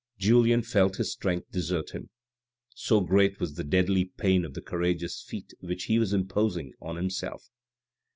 [0.17, 2.09] Julien felt his strength desert him.
[2.69, 6.95] So great was the deadly pain of the courageous feat which he was imposing on
[6.95, 7.51] himself.